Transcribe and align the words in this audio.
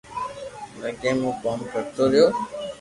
لگن 0.81 1.15
مون 1.21 1.33
ڪوم 1.41 1.59
ڪرتو 1.71 2.03
رھجو 2.11 2.25